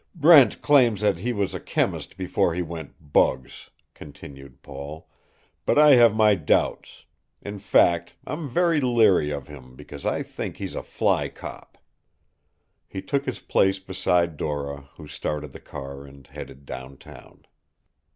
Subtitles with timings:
[0.15, 5.07] "Brent claimed that he was a chemist before he went 'bugs,'" continued Paul,
[5.63, 7.05] "but I have my doubts;
[7.39, 11.77] in fact, I'm very leery of him because I think he's a fly cop."
[12.87, 17.45] He took his place beside Dora, who started the car and headed down town.